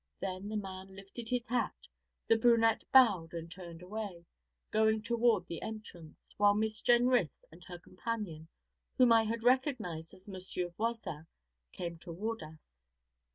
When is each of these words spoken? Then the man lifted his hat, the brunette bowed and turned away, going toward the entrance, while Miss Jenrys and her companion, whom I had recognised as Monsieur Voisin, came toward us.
Then 0.19 0.49
the 0.49 0.57
man 0.57 0.95
lifted 0.95 1.29
his 1.29 1.45
hat, 1.45 1.85
the 2.27 2.35
brunette 2.35 2.83
bowed 2.91 3.35
and 3.35 3.51
turned 3.51 3.83
away, 3.83 4.25
going 4.71 5.03
toward 5.03 5.45
the 5.45 5.61
entrance, 5.61 6.33
while 6.37 6.55
Miss 6.55 6.81
Jenrys 6.81 7.45
and 7.51 7.63
her 7.65 7.77
companion, 7.77 8.47
whom 8.97 9.11
I 9.11 9.25
had 9.25 9.43
recognised 9.43 10.15
as 10.15 10.27
Monsieur 10.27 10.69
Voisin, 10.69 11.27
came 11.71 11.99
toward 11.99 12.41
us. 12.41 12.79